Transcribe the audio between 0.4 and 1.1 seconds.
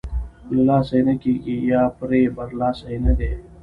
له لاسه یې